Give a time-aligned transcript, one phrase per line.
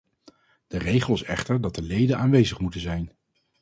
[0.67, 3.11] De regel is echter dat de leden aanwezig moeten zijn.